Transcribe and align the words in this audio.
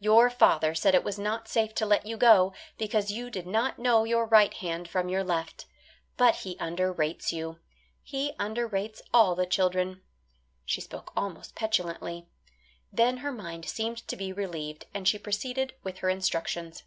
Your 0.00 0.30
father 0.30 0.74
said 0.74 0.94
it 0.94 1.04
was 1.04 1.18
not 1.18 1.48
safe 1.48 1.74
to 1.74 1.84
let 1.84 2.06
you 2.06 2.16
go, 2.16 2.54
because 2.78 3.10
you 3.10 3.28
did 3.28 3.46
not 3.46 3.78
know 3.78 4.04
your 4.04 4.24
right 4.24 4.54
hand 4.54 4.88
from 4.88 5.10
your 5.10 5.22
left. 5.22 5.66
But 6.16 6.36
he 6.36 6.56
under 6.58 6.90
rates 6.90 7.30
you. 7.30 7.58
He 8.02 8.32
under 8.38 8.66
rates 8.66 9.02
all 9.12 9.34
the 9.34 9.44
children." 9.44 10.00
She 10.64 10.80
spoke 10.80 11.12
almost 11.14 11.54
petulantly. 11.54 12.26
Then 12.90 13.18
her 13.18 13.32
mind 13.32 13.66
seemed 13.68 13.98
to 14.08 14.16
be 14.16 14.32
relieved, 14.32 14.86
and 14.94 15.06
she 15.06 15.18
proceeded 15.18 15.74
with 15.82 15.98
her 15.98 16.08
instructions. 16.08 16.84